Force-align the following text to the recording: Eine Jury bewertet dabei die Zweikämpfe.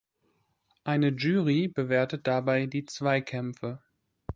Eine 0.83 1.09
Jury 1.09 1.67
bewertet 1.67 2.25
dabei 2.25 2.65
die 2.65 2.85
Zweikämpfe. 2.85 3.83